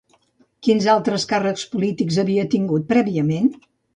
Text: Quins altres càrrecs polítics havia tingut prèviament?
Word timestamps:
Quins 0.67 0.87
altres 0.93 1.25
càrrecs 1.33 1.67
polítics 1.75 2.19
havia 2.25 2.47
tingut 2.57 2.91
prèviament? 2.95 3.55